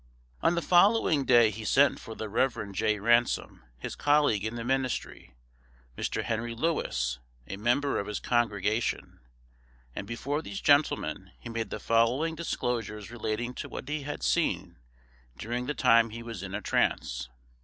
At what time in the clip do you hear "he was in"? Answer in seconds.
16.09-16.55